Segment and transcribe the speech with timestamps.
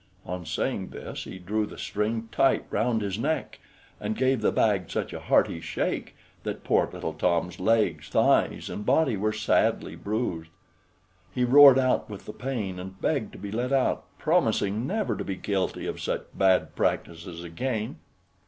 [0.25, 3.59] On saying this, he drew the string tight round his neck,
[3.99, 8.83] and gave the bag such a hearty shake, that poor little Tom's legs, thighs, and
[8.83, 10.49] body were sadly bruised.
[11.31, 15.23] He roared out with the pain, and begged to be let out, promising never to
[15.23, 17.97] be guilty of such bad practices again.